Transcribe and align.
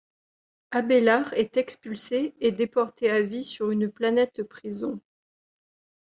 Abélard 0.71 1.31
est 1.33 1.57
expulsé 1.57 2.33
et 2.39 2.51
déporté 2.51 3.11
à 3.11 3.21
vie 3.21 3.43
sur 3.43 3.69
une 3.69 3.87
planète-prison. 3.91 4.99